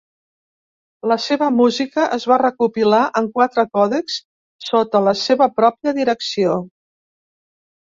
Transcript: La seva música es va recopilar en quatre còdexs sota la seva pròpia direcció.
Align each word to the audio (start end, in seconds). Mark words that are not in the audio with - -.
La 1.11 1.17
seva 1.25 1.49
música 1.57 2.05
es 2.17 2.25
va 2.31 2.37
recopilar 2.43 3.03
en 3.21 3.29
quatre 3.37 3.67
còdexs 3.79 4.17
sota 4.71 5.03
la 5.11 5.15
seva 5.27 5.51
pròpia 5.61 5.97
direcció. 6.01 6.59